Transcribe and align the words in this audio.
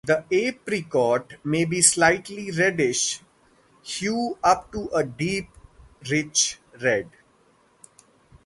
The 0.03 0.25
apricot 0.31 1.33
may 1.43 1.63
be 1.63 1.77
a 1.77 1.83
slightly 1.83 2.49
reddish 2.49 3.21
hue 3.83 4.35
up 4.43 4.71
to 4.71 4.87
a 4.89 5.03
deep, 5.03 5.47
rich 6.09 6.57
red. 6.81 7.07